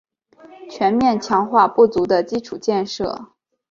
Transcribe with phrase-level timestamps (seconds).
[0.67, 3.35] 全面强化不足的基础建设